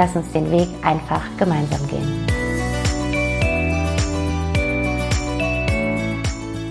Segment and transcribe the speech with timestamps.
[0.00, 2.26] lass uns den Weg einfach gemeinsam gehen.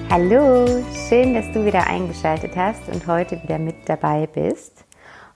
[0.10, 0.66] Hallo,
[1.08, 4.84] schön, dass du wieder eingeschaltet hast und heute wieder mit dabei bist.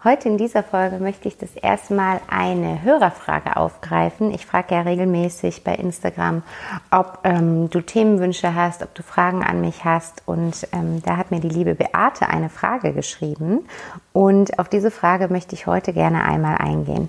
[0.05, 4.33] Heute in dieser Folge möchte ich das erste Mal eine Hörerfrage aufgreifen.
[4.33, 6.43] Ich frage ja regelmäßig bei Instagram,
[6.91, 10.23] ob ähm, du Themenwünsche hast, ob du Fragen an mich hast.
[10.25, 13.65] Und ähm, da hat mir die liebe Beate eine Frage geschrieben.
[14.11, 17.07] Und auf diese Frage möchte ich heute gerne einmal eingehen.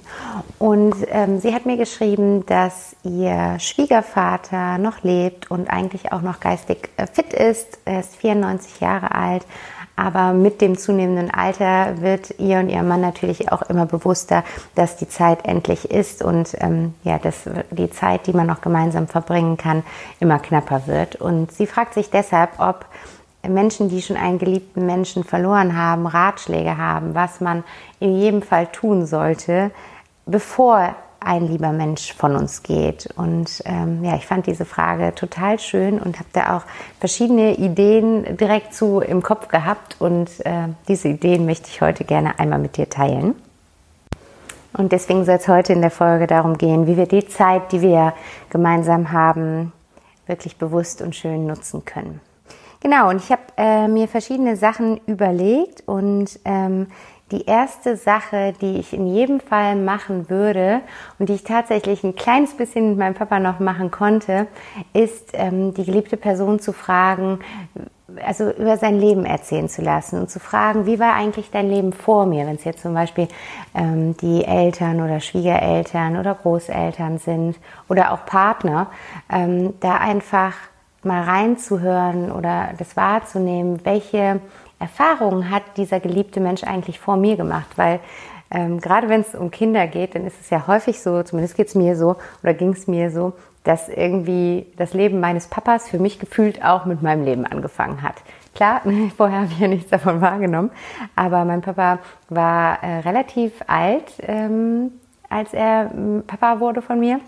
[0.61, 6.39] Und ähm, sie hat mir geschrieben, dass ihr Schwiegervater noch lebt und eigentlich auch noch
[6.39, 7.77] geistig äh, fit ist.
[7.87, 9.45] Er ist 94 Jahre alt
[9.97, 14.43] aber mit dem zunehmenden Alter wird ihr und ihr Mann natürlich auch immer bewusster,
[14.75, 19.07] dass die Zeit endlich ist und ähm, ja, dass die Zeit, die man noch gemeinsam
[19.07, 19.85] verbringen kann,
[20.19, 21.17] immer knapper wird.
[21.17, 22.87] Und sie fragt sich deshalb, ob
[23.47, 27.63] Menschen, die schon einen geliebten Menschen verloren haben, Ratschläge haben, was man
[28.01, 29.71] in jedem Fall tun sollte,
[30.27, 30.95] bevor
[31.27, 33.09] ein lieber Mensch von uns geht?
[33.17, 36.63] Und ähm, ja, ich fand diese Frage total schön und habe da auch
[37.01, 39.97] verschiedene Ideen direkt zu im Kopf gehabt.
[40.01, 43.35] Und äh, diese Ideen möchte ich heute gerne einmal mit dir teilen.
[44.77, 47.81] Und deswegen soll es heute in der Folge darum gehen, wie wir die Zeit, die
[47.81, 48.13] wir
[48.51, 49.73] gemeinsam haben,
[50.27, 52.21] wirklich bewusst und schön nutzen können.
[52.85, 56.89] Genau, und ich habe äh, mir verschiedene Sachen überlegt und ähm,
[57.33, 60.83] die erste Sache, die ich in jedem Fall machen würde
[61.19, 64.49] und die ich tatsächlich ein kleines bisschen mit meinem Papa noch machen konnte,
[64.93, 67.39] ist ähm, die geliebte Person zu fragen,
[68.23, 71.95] also über sein Leben erzählen zu lassen und zu fragen, wie war eigentlich dein Leben
[71.95, 73.29] vor mir, wenn es jetzt zum Beispiel
[73.75, 77.57] ähm, die Eltern oder Schwiegereltern oder Großeltern sind
[77.89, 78.89] oder auch Partner,
[79.33, 80.53] ähm, da einfach
[81.05, 84.41] mal reinzuhören oder das wahrzunehmen, welche
[84.79, 87.69] Erfahrungen hat dieser geliebte Mensch eigentlich vor mir gemacht?
[87.77, 88.01] Weil
[88.51, 91.69] ähm, gerade wenn es um Kinder geht, dann ist es ja häufig so, zumindest geht
[91.69, 93.33] es mir so oder ging es mir so,
[93.65, 98.17] dass irgendwie das Leben meines Papas für mich gefühlt auch mit meinem Leben angefangen hat.
[98.55, 98.83] Klar,
[99.17, 100.71] vorher habe ich ja nichts davon wahrgenommen,
[101.17, 101.99] aber mein Papa
[102.29, 104.93] war äh, relativ alt, ähm,
[105.29, 107.21] als er äh, Papa wurde von mir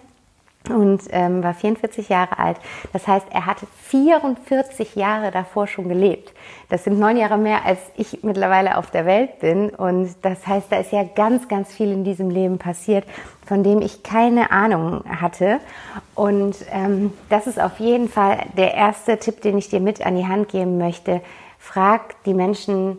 [0.70, 2.58] und ähm, war 44 Jahre alt.
[2.92, 6.32] Das heißt, er hatte 44 Jahre davor schon gelebt.
[6.68, 9.70] Das sind neun Jahre mehr, als ich mittlerweile auf der Welt bin.
[9.70, 13.04] Und das heißt, da ist ja ganz, ganz viel in diesem Leben passiert,
[13.46, 15.60] von dem ich keine Ahnung hatte.
[16.14, 20.16] Und ähm, das ist auf jeden Fall der erste Tipp, den ich dir mit an
[20.16, 21.20] die Hand geben möchte.
[21.58, 22.98] Frag die Menschen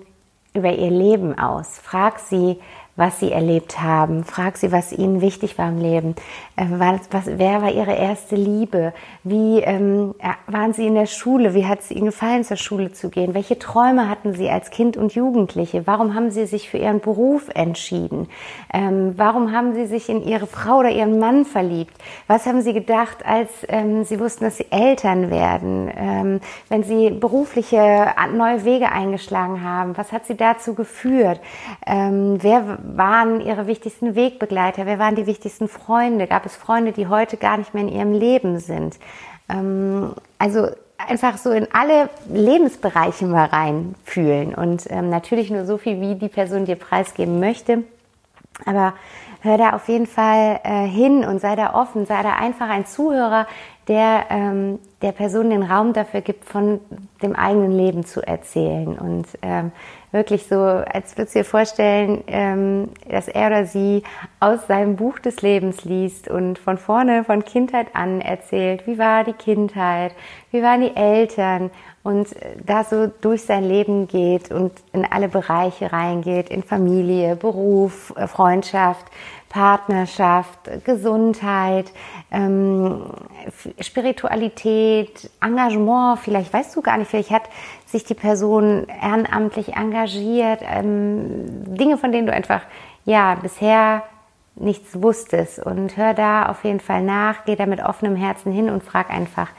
[0.54, 1.80] über ihr Leben aus.
[1.82, 2.60] Frag sie,
[2.98, 4.24] was sie erlebt haben.
[4.26, 6.16] Frag sie, was ihnen wichtig war im Leben.
[6.56, 8.92] Äh, was, was, wer war ihre erste Liebe?
[9.24, 10.16] Wie ähm,
[10.48, 11.54] waren sie in der Schule?
[11.54, 13.36] Wie hat es ihnen gefallen, zur Schule zu gehen?
[13.36, 15.86] Welche Träume hatten sie als Kind und Jugendliche?
[15.86, 18.28] Warum haben sie sich für ihren Beruf entschieden?
[18.74, 21.94] Ähm, warum haben sie sich in ihre Frau oder ihren Mann verliebt?
[22.26, 25.92] Was haben sie gedacht, als ähm, sie wussten, dass sie Eltern werden?
[25.96, 31.40] Ähm, wenn sie berufliche neue Wege eingeschlagen haben, was hat sie dazu geführt?
[31.86, 34.86] Ähm, wer waren ihre wichtigsten Wegbegleiter?
[34.86, 36.28] Wer waren die wichtigsten Freunde?
[36.28, 38.98] Gab es Freunde, die heute gar nicht mehr in ihrem Leben sind?
[39.50, 46.02] Ähm, also einfach so in alle Lebensbereiche mal reinfühlen und ähm, natürlich nur so viel,
[46.02, 47.84] wie die Person dir preisgeben möchte.
[48.66, 48.94] Aber
[49.42, 52.86] hör da auf jeden Fall äh, hin und sei da offen, sei da einfach ein
[52.86, 53.48] Zuhörer,
[53.88, 56.80] der ähm, der Person den Raum dafür gibt, von
[57.22, 58.98] dem eigenen Leben zu erzählen.
[58.98, 59.72] Und ähm,
[60.12, 64.02] wirklich so, als würdest du dir vorstellen, ähm, dass er oder sie
[64.40, 69.24] aus seinem Buch des Lebens liest und von vorne, von Kindheit an erzählt, wie war
[69.24, 70.14] die Kindheit,
[70.52, 71.70] wie waren die Eltern?
[72.02, 72.30] Und
[72.66, 78.28] da so durch sein Leben geht und in alle Bereiche reingeht, in Familie, Beruf, äh,
[78.28, 79.06] Freundschaft,
[79.50, 81.92] Partnerschaft, Gesundheit,
[82.32, 83.06] ähm,
[83.80, 87.44] Spiritualität, Engagement, vielleicht weißt du gar nicht, vielleicht hat
[87.86, 92.62] sich die Person ehrenamtlich engagiert, ähm, Dinge, von denen du einfach
[93.06, 94.04] ja bisher
[94.56, 95.60] nichts wusstest.
[95.60, 99.10] Und hör da auf jeden Fall nach, geh da mit offenem Herzen hin und frag
[99.10, 99.50] einfach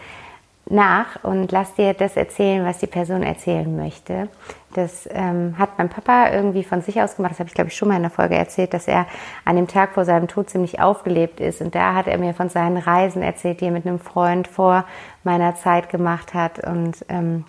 [0.71, 4.29] nach und lass dir das erzählen, was die Person erzählen möchte.
[4.75, 7.33] Das ähm, hat mein Papa irgendwie von sich aus gemacht.
[7.33, 9.07] Das habe ich, glaube ich, schon mal in der Folge erzählt, dass er
[9.45, 11.61] an dem Tag vor seinem Tod ziemlich aufgelebt ist.
[11.61, 14.85] Und da hat er mir von seinen Reisen erzählt, die er mit einem Freund vor
[15.25, 16.65] meiner Zeit gemacht hat.
[16.67, 17.45] Und ähm,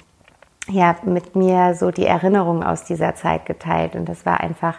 [0.69, 3.95] ja, mit mir so die Erinnerungen aus dieser Zeit geteilt.
[3.95, 4.77] Und das war einfach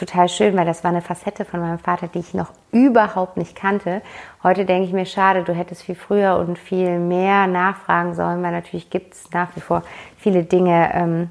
[0.00, 3.54] total schön, weil das war eine Facette von meinem Vater, die ich noch überhaupt nicht
[3.54, 4.02] kannte.
[4.42, 8.52] Heute denke ich mir, schade, du hättest viel früher und viel mehr nachfragen sollen, weil
[8.52, 9.82] natürlich gibt es nach wie vor
[10.16, 11.30] viele Dinge, ähm,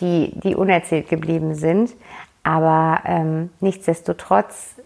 [0.00, 1.92] die, die unerzählt geblieben sind.
[2.42, 4.76] Aber ähm, nichtsdestotrotz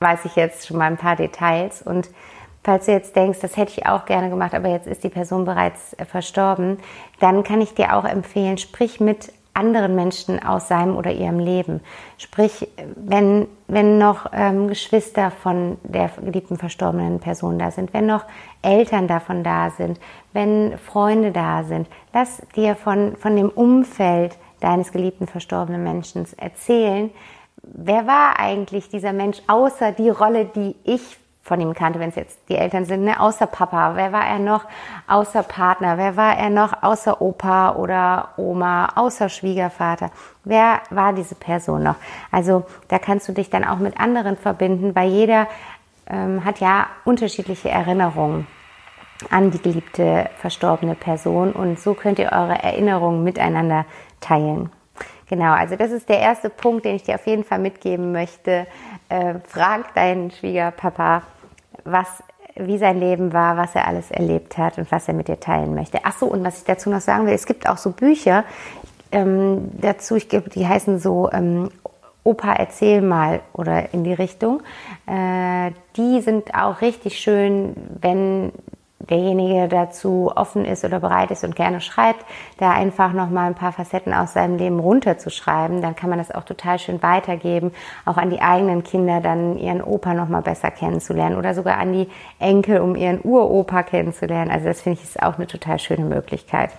[0.00, 1.80] weiß ich jetzt schon mal ein paar Details.
[1.80, 2.10] Und
[2.62, 5.44] falls du jetzt denkst, das hätte ich auch gerne gemacht, aber jetzt ist die Person
[5.44, 6.78] bereits äh, verstorben,
[7.20, 11.80] dann kann ich dir auch empfehlen, sprich mit anderen Menschen aus seinem oder ihrem Leben.
[12.18, 18.24] Sprich, wenn, wenn noch ähm, Geschwister von der geliebten verstorbenen Person da sind, wenn noch
[18.62, 20.00] Eltern davon da sind,
[20.32, 27.10] wenn Freunde da sind, lass dir von, von dem Umfeld deines geliebten verstorbenen Menschen erzählen.
[27.62, 32.14] Wer war eigentlich dieser Mensch außer die Rolle, die ich von ihm kannte, wenn es
[32.14, 33.20] jetzt die Eltern sind, ne?
[33.20, 34.64] außer Papa, wer war er noch
[35.08, 40.10] außer Partner, wer war er noch außer Opa oder Oma, außer Schwiegervater,
[40.44, 41.96] wer war diese Person noch?
[42.30, 45.48] Also da kannst du dich dann auch mit anderen verbinden, weil jeder
[46.08, 48.46] ähm, hat ja unterschiedliche Erinnerungen
[49.30, 53.84] an die geliebte verstorbene Person und so könnt ihr eure Erinnerungen miteinander
[54.20, 54.70] teilen.
[55.28, 58.66] Genau, also das ist der erste Punkt, den ich dir auf jeden Fall mitgeben möchte.
[59.12, 61.22] Äh, frag deinen Schwiegerpapa,
[61.84, 62.06] was,
[62.56, 65.74] wie sein Leben war, was er alles erlebt hat und was er mit dir teilen
[65.74, 65.98] möchte.
[66.04, 68.44] Ach so, und was ich dazu noch sagen will, es gibt auch so Bücher
[69.10, 71.68] ähm, dazu, ich die heißen so ähm,
[72.24, 74.62] Opa, erzähl mal oder in die Richtung.
[75.06, 78.50] Äh, die sind auch richtig schön, wenn
[79.08, 82.24] derjenige dazu offen ist oder bereit ist und gerne schreibt,
[82.58, 86.44] da einfach nochmal ein paar Facetten aus seinem Leben runterzuschreiben, dann kann man das auch
[86.44, 87.72] total schön weitergeben,
[88.04, 92.08] auch an die eigenen Kinder dann ihren Opa nochmal besser kennenzulernen oder sogar an die
[92.38, 94.50] Enkel, um ihren Uropa kennenzulernen.
[94.50, 96.70] Also das finde ich ist auch eine total schöne Möglichkeit.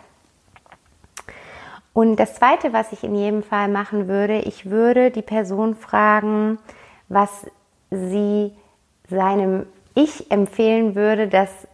[1.93, 6.57] Und das Zweite, was ich in jedem Fall machen würde, ich würde die Person fragen,
[7.07, 7.45] was
[7.91, 8.51] sie
[9.09, 11.67] seinem Ich empfehlen würde, dass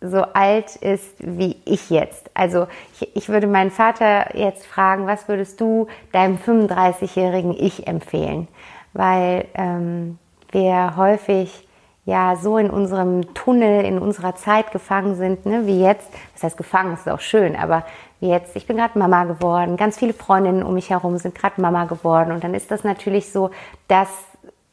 [0.00, 2.30] so alt ist wie ich jetzt.
[2.34, 8.48] Also ich, ich würde meinen Vater jetzt fragen, was würdest du deinem 35-jährigen Ich empfehlen?
[8.92, 10.18] Weil ähm,
[10.52, 11.66] wir häufig
[12.04, 16.08] ja so in unserem Tunnel, in unserer Zeit gefangen sind, ne, wie jetzt.
[16.34, 17.84] Das heißt, gefangen ist auch schön, aber
[18.20, 21.60] wie jetzt, ich bin gerade Mama geworden, ganz viele Freundinnen um mich herum sind gerade
[21.60, 23.50] Mama geworden und dann ist das natürlich so
[23.88, 24.08] das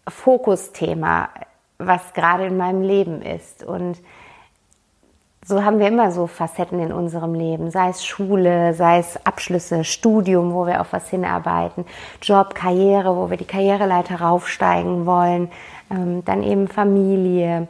[0.07, 1.29] Fokusthema,
[1.79, 3.63] was gerade in meinem Leben ist.
[3.63, 3.97] Und
[5.45, 9.83] so haben wir immer so Facetten in unserem Leben, sei es Schule, sei es Abschlüsse,
[9.83, 11.85] Studium, wo wir auf was hinarbeiten,
[12.21, 15.49] Job, Karriere, wo wir die Karriereleiter raufsteigen wollen,
[15.91, 17.67] ähm, dann eben Familie.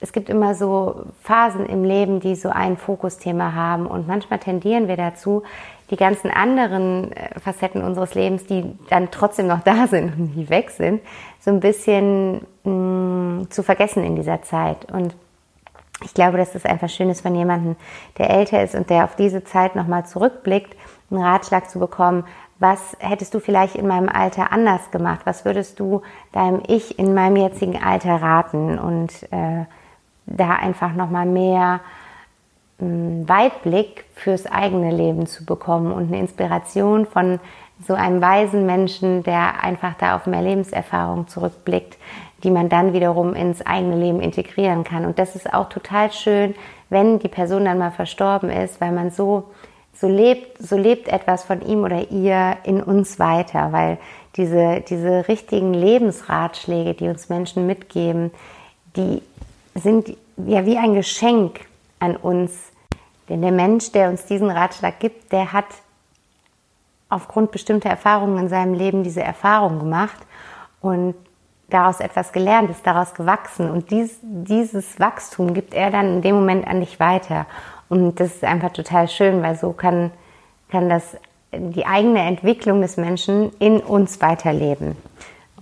[0.00, 4.88] Es gibt immer so Phasen im Leben, die so ein Fokusthema haben und manchmal tendieren
[4.88, 5.42] wir dazu,
[5.90, 10.48] die ganzen anderen äh, Facetten unseres Lebens, die dann trotzdem noch da sind und nie
[10.48, 11.02] weg sind,
[11.40, 15.14] so ein bisschen mh, mm, zu vergessen in dieser Zeit und
[16.04, 17.76] ich glaube, dass es einfach schön ist, von jemandem,
[18.18, 20.76] der älter ist und der auf diese Zeit nochmal zurückblickt,
[21.10, 22.24] einen Ratschlag zu bekommen,
[22.58, 25.22] was hättest du vielleicht in meinem Alter anders gemacht?
[25.24, 28.78] Was würdest du deinem Ich in meinem jetzigen Alter raten?
[28.78, 29.64] Und äh,
[30.26, 31.80] da einfach nochmal mehr
[32.78, 37.40] mh, hm, Weitblick fürs eigene Leben zu bekommen und eine Inspiration von
[37.86, 41.98] so einem weisen Menschen, der einfach da auf mehr Lebenserfahrung zurückblickt,
[42.42, 45.04] die man dann wiederum ins eigene Leben integrieren kann.
[45.04, 46.54] Und das ist auch total schön,
[46.90, 49.50] wenn die Person dann mal verstorben ist, weil man so,
[49.94, 53.98] so lebt, so lebt etwas von ihm oder ihr in uns weiter, weil
[54.36, 58.30] diese, diese richtigen Lebensratschläge, die uns Menschen mitgeben,
[58.96, 59.22] die
[59.74, 61.60] sind ja wie ein Geschenk
[61.98, 62.52] an uns.
[63.28, 65.66] Denn der Mensch, der uns diesen Ratschlag gibt, der hat
[67.08, 70.16] aufgrund bestimmter Erfahrungen in seinem Leben diese Erfahrung gemacht.
[70.80, 71.14] Und
[71.72, 76.34] daraus etwas gelernt, ist daraus gewachsen und dies, dieses Wachstum gibt er dann in dem
[76.34, 77.46] Moment an dich weiter.
[77.88, 80.10] Und das ist einfach total schön, weil so kann,
[80.70, 81.16] kann das
[81.52, 84.96] die eigene Entwicklung des Menschen in uns weiterleben.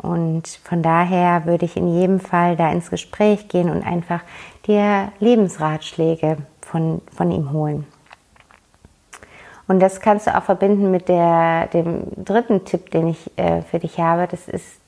[0.00, 4.20] Und von daher würde ich in jedem Fall da ins Gespräch gehen und einfach
[4.66, 7.86] dir Lebensratschläge von, von ihm holen.
[9.70, 13.78] Und das kannst du auch verbinden mit der, dem dritten Tipp, den ich äh, für
[13.78, 14.26] dich habe.
[14.26, 14.79] Das ist,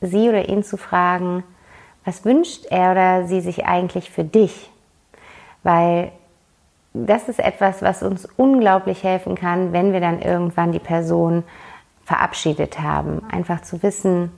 [0.00, 1.44] sie oder ihn zu fragen,
[2.04, 4.70] was wünscht er oder sie sich eigentlich für dich?
[5.62, 6.12] Weil
[6.92, 11.44] das ist etwas, was uns unglaublich helfen kann, wenn wir dann irgendwann die Person
[12.04, 13.22] verabschiedet haben.
[13.30, 14.32] Einfach zu wissen,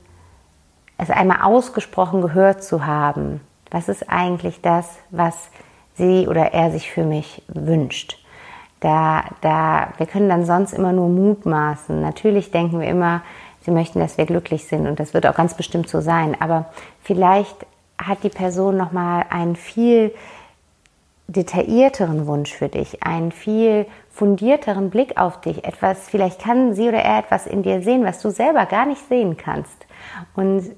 [0.98, 3.40] es einmal ausgesprochen gehört zu haben.
[3.70, 5.50] Was ist eigentlich das, was
[5.94, 8.18] sie oder er sich für mich wünscht?
[8.80, 12.00] Da, da, wir können dann sonst immer nur mutmaßen.
[12.00, 13.22] Natürlich denken wir immer,
[13.64, 16.36] sie möchten, dass wir glücklich sind und das wird auch ganz bestimmt so sein.
[16.40, 16.66] Aber
[17.02, 17.66] vielleicht
[17.98, 20.12] hat die Person noch mal einen viel
[21.28, 26.98] detaillierteren Wunsch für dich, einen viel fundierteren Blick auf dich, etwas, vielleicht kann sie oder
[26.98, 29.86] er etwas in dir sehen, was du selber gar nicht sehen kannst.
[30.34, 30.70] Und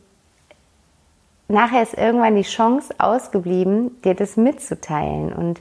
[1.49, 5.61] nachher ist irgendwann die Chance ausgeblieben, dir das mitzuteilen und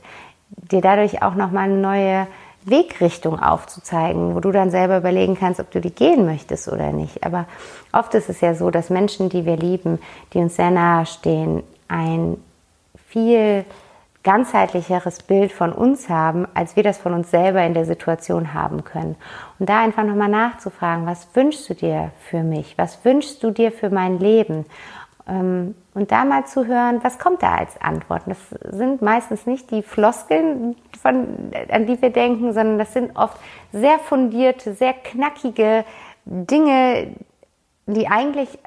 [0.71, 2.27] dir dadurch auch nochmal eine neue
[2.65, 7.23] Wegrichtung aufzuzeigen, wo du dann selber überlegen kannst, ob du die gehen möchtest oder nicht.
[7.23, 7.45] Aber
[7.91, 9.99] oft ist es ja so, dass Menschen, die wir lieben,
[10.33, 12.37] die uns sehr nahe stehen, ein
[13.07, 13.65] viel
[14.23, 18.83] ganzheitlicheres Bild von uns haben, als wir das von uns selber in der Situation haben
[18.83, 19.15] können.
[19.59, 22.77] Und da einfach nochmal nachzufragen, was wünschst du dir für mich?
[22.77, 24.65] Was wünschst du dir für mein Leben?
[25.27, 28.23] Ähm, und da mal zu hören, was kommt da als Antwort?
[28.25, 28.37] Das
[28.71, 33.37] sind meistens nicht die Floskeln, von, an die wir denken, sondern das sind oft
[33.71, 35.85] sehr fundierte, sehr knackige
[36.25, 37.15] Dinge,
[37.85, 38.59] die eigentlich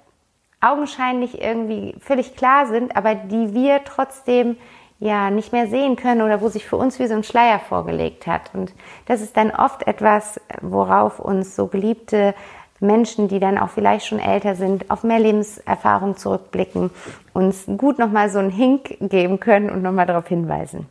[0.61, 4.57] augenscheinlich irgendwie völlig klar sind, aber die wir trotzdem
[4.99, 8.27] ja nicht mehr sehen können oder wo sich für uns wie so ein Schleier vorgelegt
[8.27, 8.55] hat.
[8.55, 8.73] Und
[9.07, 12.35] das ist dann oft etwas, worauf uns so geliebte
[12.81, 16.91] Menschen, die dann auch vielleicht schon älter sind, auf mehr Lebenserfahrung zurückblicken,
[17.33, 20.87] uns gut nochmal so einen Hink geben können und nochmal darauf hinweisen.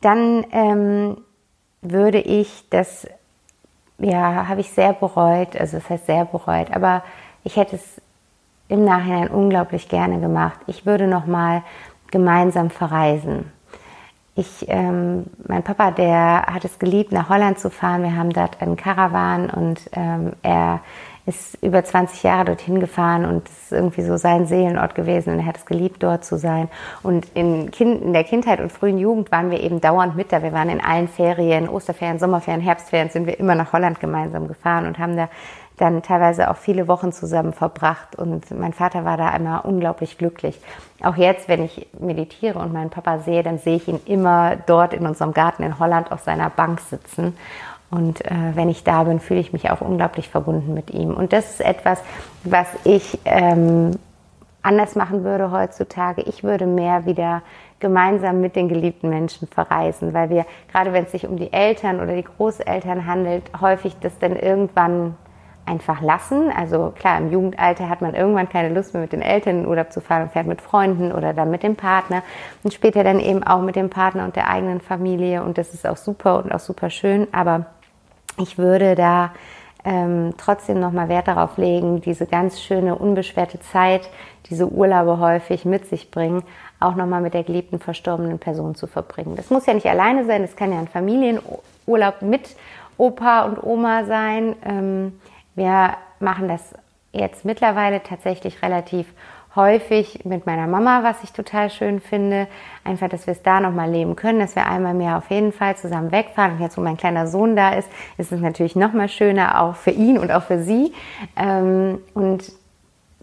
[0.00, 1.18] Dann ähm,
[1.82, 3.06] würde ich das,
[3.98, 7.02] ja, habe ich sehr bereut, also das heißt sehr bereut, aber
[7.44, 8.00] ich hätte es
[8.68, 10.60] im Nachhinein unglaublich gerne gemacht.
[10.66, 11.62] Ich würde nochmal
[12.10, 13.52] gemeinsam verreisen.
[14.40, 18.02] Ich, ähm, mein Papa, der hat es geliebt, nach Holland zu fahren.
[18.02, 20.80] Wir haben dort einen Caravan und ähm, er
[21.26, 25.40] ist über 20 Jahre dorthin gefahren und es ist irgendwie so sein Seelenort gewesen und
[25.40, 26.70] er hat es geliebt, dort zu sein.
[27.02, 30.42] Und in, kind, in der Kindheit und frühen Jugend waren wir eben dauernd mit da.
[30.42, 34.86] Wir waren in allen Ferien, Osterferien, Sommerferien, Herbstferien, sind wir immer nach Holland gemeinsam gefahren
[34.86, 35.28] und haben da
[35.80, 40.60] dann teilweise auch viele Wochen zusammen verbracht und mein Vater war da immer unglaublich glücklich.
[41.02, 44.92] Auch jetzt, wenn ich meditiere und meinen Papa sehe, dann sehe ich ihn immer dort
[44.92, 47.36] in unserem Garten in Holland auf seiner Bank sitzen.
[47.90, 51.14] Und äh, wenn ich da bin, fühle ich mich auch unglaublich verbunden mit ihm.
[51.14, 52.00] Und das ist etwas,
[52.44, 53.92] was ich ähm,
[54.62, 56.22] anders machen würde heutzutage.
[56.22, 57.42] Ich würde mehr wieder
[57.80, 62.00] gemeinsam mit den geliebten Menschen verreisen, weil wir, gerade wenn es sich um die Eltern
[62.00, 65.16] oder die Großeltern handelt, häufig das dann irgendwann
[65.70, 66.50] einfach lassen.
[66.54, 69.92] Also klar, im Jugendalter hat man irgendwann keine Lust mehr mit den Eltern in Urlaub
[69.92, 72.22] zu fahren und fährt mit Freunden oder dann mit dem Partner
[72.64, 75.86] und später dann eben auch mit dem Partner und der eigenen Familie und das ist
[75.86, 77.28] auch super und auch super schön.
[77.32, 77.66] Aber
[78.38, 79.30] ich würde da
[79.84, 84.10] ähm, trotzdem nochmal Wert darauf legen, diese ganz schöne, unbeschwerte Zeit,
[84.50, 86.42] diese Urlaube häufig mit sich bringen,
[86.80, 89.36] auch nochmal mit der geliebten, verstorbenen Person zu verbringen.
[89.36, 92.56] Das muss ja nicht alleine sein, das kann ja ein Familienurlaub mit
[92.98, 94.56] Opa und Oma sein.
[94.64, 95.12] Ähm,
[95.54, 96.74] wir machen das
[97.12, 99.06] jetzt mittlerweile tatsächlich relativ
[99.56, 102.46] häufig mit meiner Mama, was ich total schön finde.
[102.84, 105.76] Einfach, dass wir es da nochmal leben können, dass wir einmal mehr auf jeden Fall
[105.76, 106.52] zusammen wegfahren.
[106.52, 109.90] Und jetzt, wo mein kleiner Sohn da ist, ist es natürlich nochmal schöner, auch für
[109.90, 110.92] ihn und auch für sie.
[111.36, 112.52] Ähm, und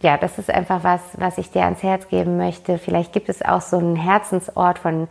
[0.01, 2.77] ja, das ist einfach was, was ich dir ans Herz geben möchte.
[2.77, 5.07] Vielleicht gibt es auch so einen Herzensort von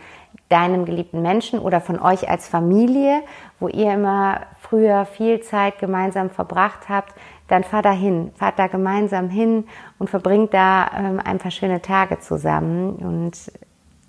[0.49, 3.23] deinem geliebten Menschen oder von euch als Familie,
[3.59, 7.15] wo ihr immer früher viel Zeit gemeinsam verbracht habt,
[7.49, 9.65] dann fahrt da hin, fahrt da gemeinsam hin
[9.99, 12.97] und verbringt da ähm, ein paar schöne Tage zusammen.
[12.97, 13.53] Und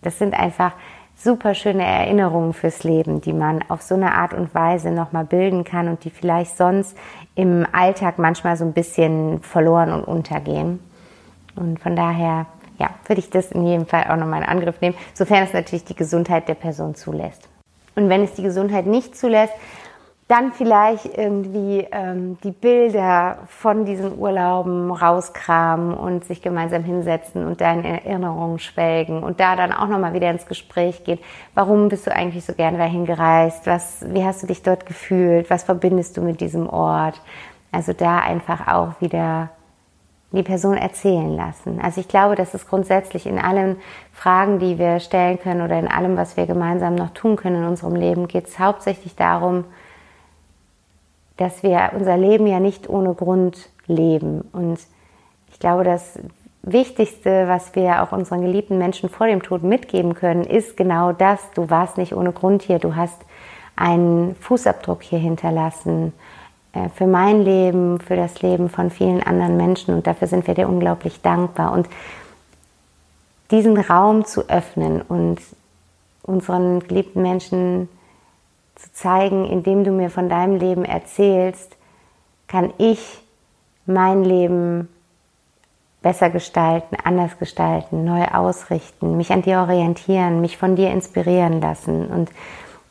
[0.01, 0.73] das sind einfach
[1.15, 5.63] super schöne Erinnerungen fürs Leben, die man auf so eine Art und Weise nochmal bilden
[5.63, 6.97] kann und die vielleicht sonst
[7.35, 10.79] im Alltag manchmal so ein bisschen verloren und untergehen.
[11.55, 12.45] Und von daher,
[12.77, 15.85] ja, würde ich das in jedem Fall auch nochmal in Angriff nehmen, sofern es natürlich
[15.85, 17.47] die Gesundheit der Person zulässt.
[17.95, 19.53] Und wenn es die Gesundheit nicht zulässt,
[20.27, 27.61] dann vielleicht irgendwie ähm, die Bilder von diesen Urlauben rauskramen und sich gemeinsam hinsetzen und
[27.61, 31.19] da in Erinnerungen schwelgen und da dann auch nochmal wieder ins Gespräch gehen.
[31.53, 33.65] Warum bist du eigentlich so gerne dahin gereist?
[33.67, 35.49] Was, wie hast du dich dort gefühlt?
[35.49, 37.21] Was verbindest du mit diesem Ort?
[37.71, 39.49] Also da einfach auch wieder
[40.31, 41.79] die Person erzählen lassen.
[41.81, 43.77] Also ich glaube, dass es grundsätzlich in allen
[44.11, 47.69] Fragen, die wir stellen können oder in allem, was wir gemeinsam noch tun können in
[47.69, 49.63] unserem Leben, geht es hauptsächlich darum,
[51.37, 54.41] dass wir unser Leben ja nicht ohne Grund leben.
[54.51, 54.79] Und
[55.51, 56.19] ich glaube, das
[56.63, 61.39] Wichtigste, was wir auch unseren geliebten Menschen vor dem Tod mitgeben können, ist genau das.
[61.55, 62.79] Du warst nicht ohne Grund hier.
[62.79, 63.21] Du hast
[63.75, 66.11] einen Fußabdruck hier hinterlassen
[66.73, 69.93] äh, für mein Leben, für das Leben von vielen anderen Menschen.
[69.93, 71.71] Und dafür sind wir dir unglaublich dankbar.
[71.71, 71.87] Und
[73.51, 75.37] diesen Raum zu öffnen und
[76.23, 77.87] unseren geliebten Menschen
[78.77, 81.75] zu zeigen, indem du mir von deinem Leben erzählst,
[82.47, 83.23] kann ich
[83.85, 84.87] mein Leben
[86.01, 92.07] besser gestalten, anders gestalten, neu ausrichten, mich an dir orientieren, mich von dir inspirieren lassen.
[92.07, 92.31] Und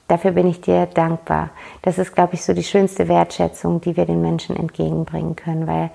[0.09, 1.51] dafür bin ich dir dankbar.
[1.83, 5.91] Das ist, glaube ich, so die schönste Wertschätzung, die wir den Menschen entgegenbringen können, weil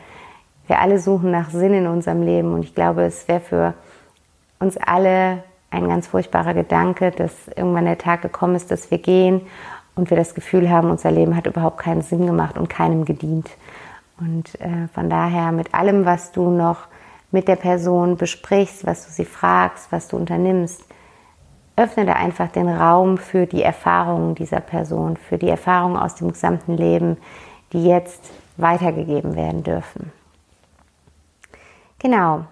[0.67, 2.53] wir alle suchen nach Sinn in unserem Leben.
[2.53, 3.73] Und ich glaube, es wäre für
[4.59, 9.41] uns alle ein ganz furchtbarer Gedanke, dass irgendwann der Tag gekommen ist, dass wir gehen
[9.95, 13.49] und wir das Gefühl haben, unser Leben hat überhaupt keinen Sinn gemacht und keinem gedient.
[14.19, 16.87] Und äh, von daher mit allem, was du noch
[17.31, 20.83] mit der Person besprichst, was du sie fragst, was du unternimmst,
[21.75, 26.31] öffne da einfach den Raum für die Erfahrungen dieser Person, für die Erfahrungen aus dem
[26.31, 27.17] gesamten Leben,
[27.73, 30.11] die jetzt weitergegeben werden dürfen.
[31.99, 32.45] Genau.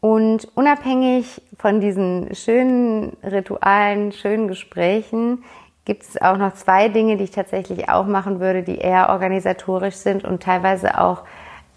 [0.00, 5.44] Und unabhängig von diesen schönen Ritualen, schönen Gesprächen,
[5.88, 9.94] gibt es auch noch zwei Dinge, die ich tatsächlich auch machen würde, die eher organisatorisch
[9.94, 11.22] sind und teilweise auch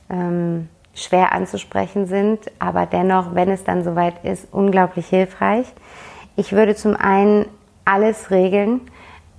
[0.09, 5.65] ähm, schwer anzusprechen sind, aber dennoch, wenn es dann soweit ist, unglaublich hilfreich.
[6.35, 7.45] Ich würde zum einen
[7.85, 8.81] alles regeln,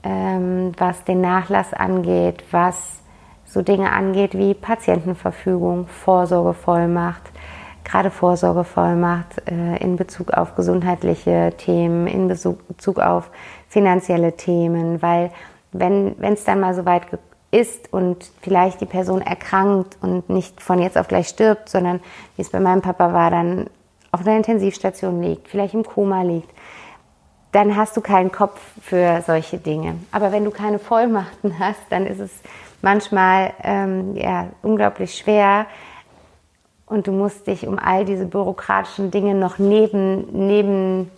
[0.04, 3.02] ähm, was den Nachlass angeht, was
[3.44, 7.30] so Dinge angeht wie Patientenverfügung, Vorsorgevollmacht,
[7.84, 13.30] gerade Vorsorgevollmacht äh, in Bezug auf gesundheitliche Themen, in Bezug auf
[13.72, 15.30] finanzielle Themen, weil
[15.72, 17.06] wenn es dann mal so weit
[17.50, 22.00] ist und vielleicht die Person erkrankt und nicht von jetzt auf gleich stirbt, sondern
[22.36, 23.70] wie es bei meinem Papa war, dann
[24.10, 26.50] auf einer Intensivstation liegt, vielleicht im Koma liegt,
[27.52, 29.94] dann hast du keinen Kopf für solche Dinge.
[30.10, 32.30] Aber wenn du keine Vollmachten hast, dann ist es
[32.82, 35.64] manchmal ähm, ja, unglaublich schwer
[36.84, 41.10] und du musst dich um all diese bürokratischen Dinge noch neben, neben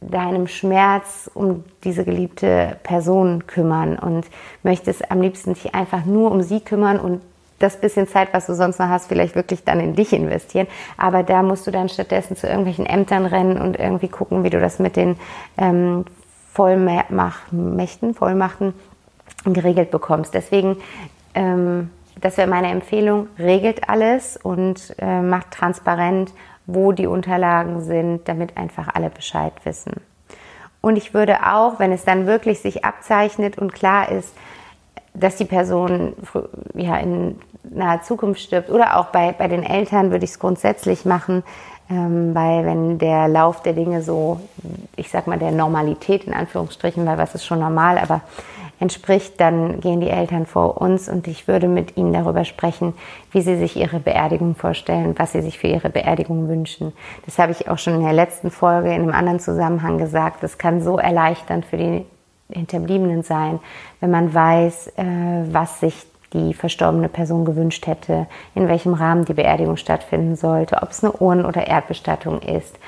[0.00, 4.26] deinem Schmerz um diese geliebte Person kümmern und
[4.62, 7.22] möchtest am liebsten dich einfach nur um sie kümmern und
[7.58, 10.66] das bisschen Zeit, was du sonst noch hast, vielleicht wirklich dann in dich investieren.
[10.98, 14.60] Aber da musst du dann stattdessen zu irgendwelchen Ämtern rennen und irgendwie gucken, wie du
[14.60, 15.16] das mit den
[15.56, 16.04] ähm,
[16.52, 18.74] Vollmächten, Vollmachten
[19.44, 20.34] geregelt bekommst.
[20.34, 20.76] Deswegen,
[21.34, 26.32] ähm, das wäre meine Empfehlung, regelt alles und äh, macht transparent
[26.66, 29.92] wo die Unterlagen sind, damit einfach alle Bescheid wissen.
[30.80, 34.32] Und ich würde auch, wenn es dann wirklich sich abzeichnet und klar ist,
[35.14, 36.14] dass die Person
[36.74, 41.04] ja, in naher Zukunft stirbt oder auch bei, bei den Eltern würde ich es grundsätzlich
[41.04, 41.42] machen,
[41.90, 44.40] ähm, weil wenn der Lauf der Dinge so,
[44.96, 48.20] ich sag mal, der Normalität in Anführungsstrichen, weil was ist schon normal, aber
[48.78, 52.94] entspricht, dann gehen die Eltern vor uns und ich würde mit ihnen darüber sprechen,
[53.32, 56.92] wie sie sich ihre Beerdigung vorstellen, was sie sich für ihre Beerdigung wünschen.
[57.24, 60.42] Das habe ich auch schon in der letzten Folge in einem anderen Zusammenhang gesagt.
[60.42, 62.04] Das kann so erleichternd für die
[62.50, 63.60] Hinterbliebenen sein,
[64.00, 65.04] wenn man weiß, äh,
[65.50, 70.90] was sich die verstorbene Person gewünscht hätte, in welchem Rahmen die Beerdigung stattfinden sollte, ob
[70.90, 72.78] es eine Urnen- oder Erdbestattung ist,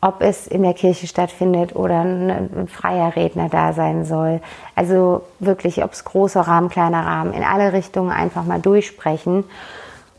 [0.00, 4.40] ob es in der Kirche stattfindet oder ein freier Redner da sein soll.
[4.76, 9.44] Also wirklich, ob es großer Rahmen, kleiner Rahmen, in alle Richtungen einfach mal durchsprechen.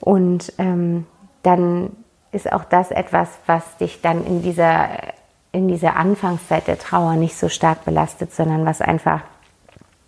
[0.01, 1.05] Und ähm,
[1.43, 1.91] dann
[2.31, 4.89] ist auch das etwas, was dich dann in dieser,
[5.53, 9.21] in dieser Anfangszeit der Trauer nicht so stark belastet, sondern was einfach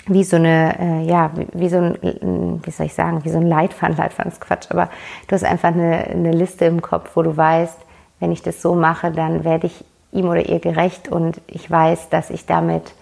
[0.08, 3.38] wie so eine, äh, ja, wie, wie, so ein, wie soll ich sagen, wie so
[3.38, 4.90] ein Leitfaden, Leitfaden ist Quatsch, aber
[5.28, 7.78] du hast einfach eine, eine Liste im Kopf, wo du weißt,
[8.22, 12.10] wenn ich das so mache, dann werde ich ihm oder ihr gerecht und ich weiß,
[12.10, 12.94] dass ich damit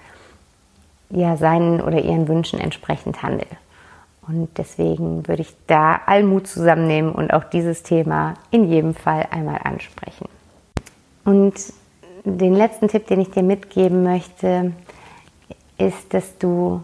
[1.11, 3.45] ja seinen oder ihren Wünschen entsprechend handle.
[4.27, 9.59] Und deswegen würde ich da Allmut zusammennehmen und auch dieses Thema in jedem Fall einmal
[9.63, 10.29] ansprechen.
[11.25, 11.55] Und
[12.23, 14.71] den letzten Tipp, den ich dir mitgeben möchte,
[15.77, 16.81] ist, dass du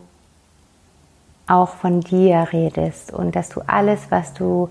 [1.48, 4.70] auch von dir redest und dass du alles, was du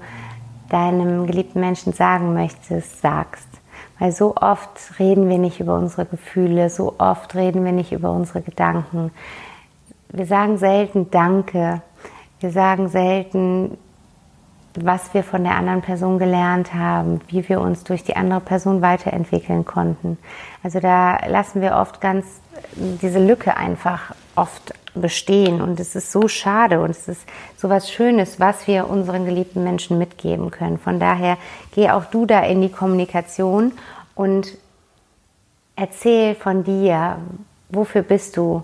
[0.69, 3.54] deinem geliebten Menschen sagen möchtest, sagst.
[3.99, 8.11] Weil so oft reden wir nicht über unsere Gefühle, so oft reden wir nicht über
[8.11, 9.13] unsere Gedanken.
[10.09, 11.83] Wir sagen selten Danke.
[12.41, 13.79] Wir sagen selten,
[14.75, 18.83] was wir von der anderen Person gelernt haben, wie wir uns durch die andere Person
[18.83, 20.19] weiterentwickeln konnten.
[20.63, 22.27] Also da lassen wir oft ganz
[22.75, 27.91] diese Lücke einfach oft bestehen und es ist so schade und es ist so was
[27.91, 30.79] Schönes, was wir unseren geliebten Menschen mitgeben können.
[30.79, 31.37] Von daher
[31.75, 33.73] geh auch du da in die Kommunikation
[34.15, 34.57] und
[35.77, 37.19] erzähl von dir,
[37.69, 38.63] wofür bist du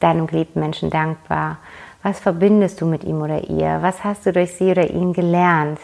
[0.00, 1.58] deinem geliebten Menschen dankbar?
[2.02, 3.78] Was verbindest du mit ihm oder ihr?
[3.80, 5.78] Was hast du durch sie oder ihn gelernt?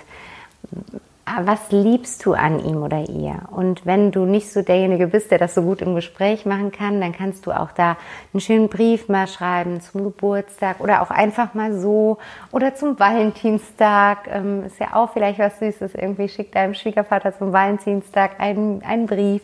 [1.42, 3.42] Was liebst du an ihm oder ihr?
[3.50, 7.00] Und wenn du nicht so derjenige bist, der das so gut im Gespräch machen kann,
[7.00, 7.96] dann kannst du auch da
[8.32, 12.18] einen schönen Brief mal schreiben zum Geburtstag oder auch einfach mal so
[12.50, 14.28] oder zum Valentinstag.
[14.28, 15.94] Ähm, ist ja auch vielleicht was Süßes.
[15.94, 19.42] Irgendwie schickt deinem Schwiegervater zum Valentinstag einen, einen Brief.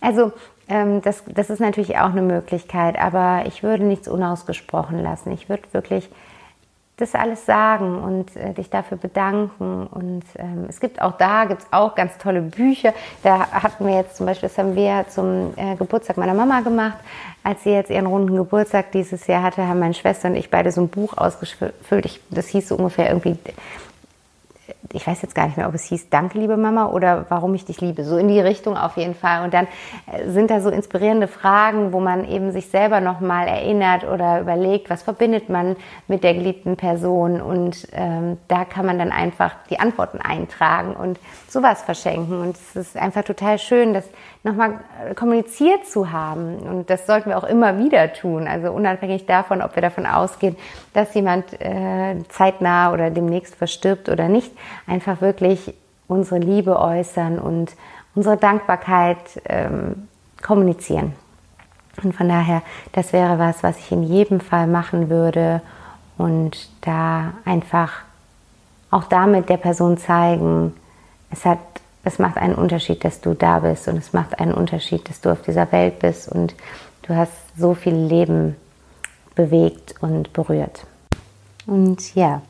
[0.00, 0.32] Also
[0.68, 5.32] ähm, das, das ist natürlich auch eine Möglichkeit, aber ich würde nichts unausgesprochen lassen.
[5.32, 6.08] Ich würde wirklich
[6.98, 9.86] das alles sagen und äh, dich dafür bedanken.
[9.86, 12.92] Und ähm, es gibt auch da, gibt es auch ganz tolle Bücher.
[13.22, 16.98] Da hatten wir jetzt zum Beispiel, das haben wir zum äh, Geburtstag meiner Mama gemacht.
[17.44, 20.72] Als sie jetzt ihren runden Geburtstag dieses Jahr hatte, haben meine Schwester und ich beide
[20.72, 22.04] so ein Buch ausgefüllt.
[22.04, 23.38] Ich, das hieß so ungefähr irgendwie
[24.92, 27.64] ich weiß jetzt gar nicht mehr, ob es hieß Danke, liebe Mama oder Warum ich
[27.64, 28.04] dich liebe.
[28.04, 29.44] So in die Richtung auf jeden Fall.
[29.44, 29.66] Und dann
[30.06, 34.88] äh, sind da so inspirierende Fragen, wo man eben sich selber nochmal erinnert oder überlegt,
[34.88, 37.40] was verbindet man mit der geliebten Person.
[37.40, 42.40] Und ähm, da kann man dann einfach die Antworten eintragen und sowas verschenken.
[42.40, 44.08] Und es ist einfach total schön, das
[44.42, 46.58] nochmal äh, kommuniziert zu haben.
[46.58, 48.48] Und das sollten wir auch immer wieder tun.
[48.48, 50.56] Also unabhängig davon, ob wir davon ausgehen,
[50.94, 54.50] dass jemand äh, zeitnah oder demnächst verstirbt oder nicht,
[54.86, 55.74] einfach wirklich
[56.06, 57.74] unsere Liebe äußern und
[58.14, 60.08] unsere Dankbarkeit ähm,
[60.42, 61.14] kommunizieren.
[62.02, 62.62] Und von daher,
[62.92, 65.60] das wäre was, was ich in jedem Fall machen würde
[66.16, 67.92] und da einfach
[68.90, 70.74] auch damit der Person zeigen,
[71.30, 71.58] es hat
[72.08, 75.30] es macht einen Unterschied, dass du da bist und es macht einen Unterschied, dass du
[75.30, 76.54] auf dieser Welt bist und
[77.02, 78.56] du hast so viel Leben
[79.34, 80.86] bewegt und berührt.
[81.66, 82.42] Und ja,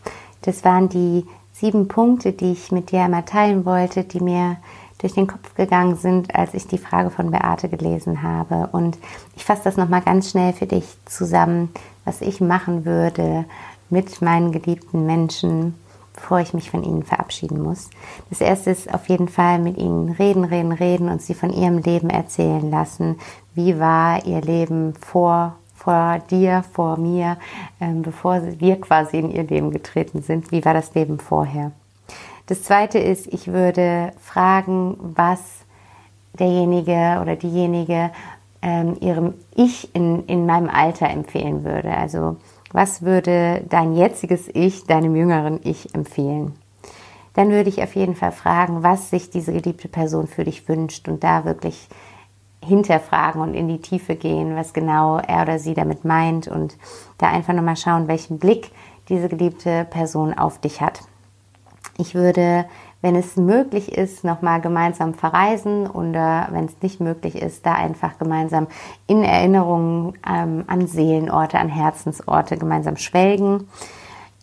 [0.43, 1.27] das waren die
[1.59, 4.57] sieben Punkte, die ich mit dir einmal teilen wollte, die mir
[4.99, 8.69] durch den Kopf gegangen sind, als ich die Frage von Beate gelesen habe.
[8.73, 8.99] Und
[9.37, 11.71] ich fasse das nochmal ganz schnell für dich zusammen,
[12.05, 13.45] was ich machen würde
[13.91, 15.75] mit meinen geliebten Menschen,
[16.15, 17.91] bevor ich mich von ihnen verabschieden muss.
[18.29, 21.79] Das erste ist auf jeden Fall mit ihnen reden, reden, reden und sie von ihrem
[21.79, 23.19] Leben erzählen lassen.
[23.55, 27.37] Wie war ihr Leben vor, vor dir, vor mir,
[27.81, 30.51] ähm, bevor wir quasi in ihr Leben getreten sind?
[30.51, 31.71] Wie war das Leben vorher?
[32.47, 35.41] Das zweite ist, ich würde fragen, was
[36.39, 38.11] derjenige oder diejenige
[38.61, 41.97] ähm, ihrem Ich in, in meinem Alter empfehlen würde.
[41.97, 42.37] Also
[42.73, 46.55] was würde dein jetziges Ich deinem jüngeren Ich empfehlen?
[47.35, 51.09] Dann würde ich auf jeden Fall fragen, was sich diese geliebte Person für dich wünscht
[51.09, 51.89] und da wirklich
[52.65, 56.77] hinterfragen und in die Tiefe gehen, was genau er oder sie damit meint und
[57.19, 58.71] da einfach nochmal schauen, welchen Blick
[59.09, 61.01] diese geliebte Person auf dich hat.
[61.97, 62.67] Ich würde
[63.01, 68.19] wenn es möglich ist, nochmal gemeinsam verreisen oder wenn es nicht möglich ist, da einfach
[68.19, 68.67] gemeinsam
[69.07, 73.69] in Erinnerungen ähm, an Seelenorte, an Herzensorte gemeinsam schwelgen.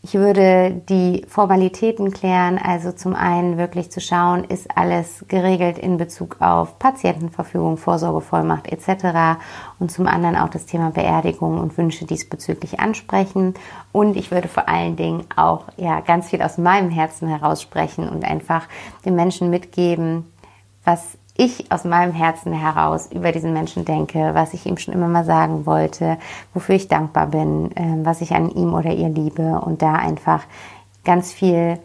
[0.08, 5.98] Ich würde die Formalitäten klären, also zum einen wirklich zu schauen, ist alles geregelt in
[5.98, 9.40] Bezug auf Patientenverfügung, Vorsorgevollmacht etc.
[9.80, 13.56] Und zum anderen auch das Thema Beerdigung und Wünsche diesbezüglich ansprechen.
[13.92, 18.08] Und ich würde vor allen Dingen auch ja ganz viel aus meinem Herzen heraus sprechen
[18.08, 18.68] und einfach
[19.06, 20.32] den Menschen mitgeben,
[20.84, 25.08] was ich aus meinem Herzen heraus über diesen Menschen denke, was ich ihm schon immer
[25.08, 26.18] mal sagen wollte,
[26.54, 30.44] wofür ich dankbar bin, ähm, was ich an ihm oder ihr liebe und da einfach
[31.04, 31.78] ganz viel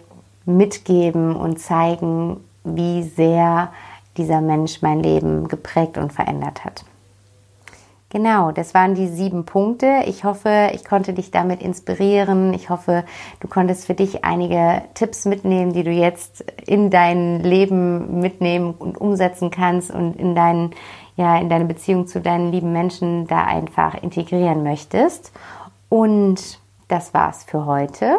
[0.46, 3.72] mitgeben und zeigen, wie sehr
[4.16, 6.84] dieser Mensch mein Leben geprägt und verändert hat.
[8.12, 10.02] Genau, das waren die sieben Punkte.
[10.06, 12.52] Ich hoffe, ich konnte dich damit inspirieren.
[12.54, 13.04] Ich hoffe,
[13.38, 19.00] du konntest für dich einige Tipps mitnehmen, die du jetzt in dein Leben mitnehmen und
[19.00, 20.72] umsetzen kannst und in deinen,
[21.14, 25.30] ja, in deine Beziehung zu deinen lieben Menschen da einfach integrieren möchtest.
[25.88, 28.18] Und das war's für heute.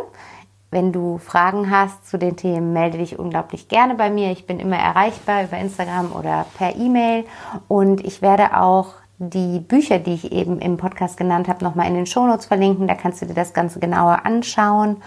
[0.69, 4.31] Wenn du Fragen hast zu den Themen, melde dich unglaublich gerne bei mir.
[4.31, 7.25] Ich bin immer erreichbar über Instagram oder per E-Mail
[7.67, 11.93] und ich werde auch die Bücher, die ich eben im Podcast genannt habe, nochmal in
[11.93, 12.87] den Shownotes verlinken.
[12.87, 14.97] Da kannst du dir das Ganze genauer anschauen.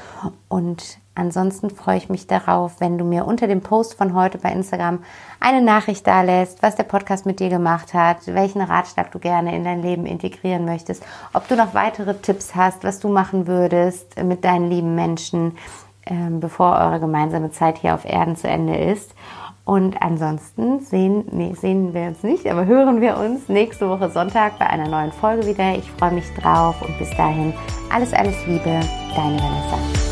[0.48, 4.52] Und ansonsten freue ich mich darauf, wenn du mir unter dem Post von heute bei
[4.52, 5.00] Instagram
[5.40, 9.56] eine Nachricht da lässt, was der Podcast mit dir gemacht hat, welchen Ratschlag du gerne
[9.56, 14.22] in dein Leben integrieren möchtest, ob du noch weitere Tipps hast, was du machen würdest
[14.22, 15.56] mit deinen lieben Menschen.
[16.06, 19.14] ähm, bevor eure gemeinsame Zeit hier auf Erden zu Ende ist.
[19.64, 24.58] Und ansonsten sehen, nee, sehen wir uns nicht, aber hören wir uns nächste Woche Sonntag
[24.58, 25.74] bei einer neuen Folge wieder.
[25.74, 27.54] Ich freue mich drauf und bis dahin
[27.90, 28.80] alles, alles Liebe,
[29.16, 30.03] deine Vanessa.